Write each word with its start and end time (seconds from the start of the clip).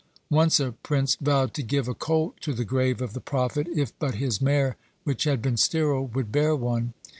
Once 0.31 0.59
a 0.59 0.71
prince 0.71 1.13
vowed 1.21 1.53
to 1.53 1.61
give 1.61 1.87
a 1.87 1.93
colt 1.93 2.33
to 2.41 2.55
the 2.55 2.65
grave 2.65 3.03
of 3.03 3.13
the 3.13 3.21
prophet, 3.21 3.67
if 3.67 3.93
but 3.99 4.15
his 4.15 4.41
mare 4.41 4.75
which 5.03 5.25
had 5.25 5.43
been 5.43 5.57
sterile 5.57 6.07
would 6.07 6.31
bear 6.31 6.55
one. 6.55 6.95